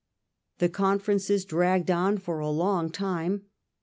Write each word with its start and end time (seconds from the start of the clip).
The 0.57 0.67
conferences 0.67 1.45
dragged 1.45 1.91
on 1.91 2.17
for 2.17 2.39
a 2.39 2.49
long 2.49 2.89
time. 2.91 3.43